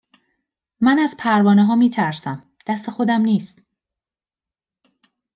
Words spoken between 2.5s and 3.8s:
دست خودم نیست